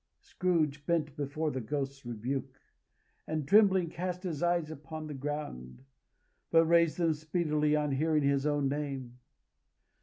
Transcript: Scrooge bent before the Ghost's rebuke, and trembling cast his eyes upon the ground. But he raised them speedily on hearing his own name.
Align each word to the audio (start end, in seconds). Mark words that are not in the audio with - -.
Scrooge 0.17 0.83
bent 0.87 1.15
before 1.15 1.51
the 1.51 1.61
Ghost's 1.61 2.07
rebuke, 2.07 2.59
and 3.27 3.47
trembling 3.47 3.87
cast 3.91 4.23
his 4.23 4.41
eyes 4.41 4.71
upon 4.71 5.05
the 5.05 5.13
ground. 5.13 5.83
But 6.49 6.63
he 6.63 6.69
raised 6.71 6.97
them 6.97 7.13
speedily 7.13 7.75
on 7.75 7.91
hearing 7.91 8.23
his 8.23 8.47
own 8.47 8.67
name. 8.67 9.19